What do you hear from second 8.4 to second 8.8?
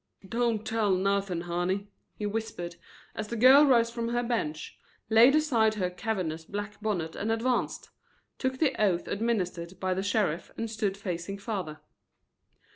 the